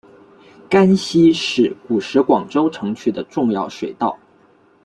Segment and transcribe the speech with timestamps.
[0.67, 4.17] 甘溪是古时广州城区的重要水道。